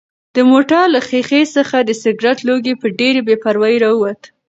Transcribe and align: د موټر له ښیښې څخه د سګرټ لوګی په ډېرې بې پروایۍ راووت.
د 0.35 0.37
موټر 0.51 0.83
له 0.93 0.99
ښیښې 1.07 1.41
څخه 1.55 1.77
د 1.83 1.89
سګرټ 2.01 2.37
لوګی 2.49 2.73
په 2.81 2.87
ډېرې 2.99 3.21
بې 3.27 3.35
پروایۍ 3.43 3.75
راووت. 3.83 4.21